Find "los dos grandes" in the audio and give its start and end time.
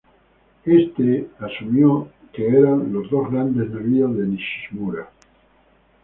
2.91-3.69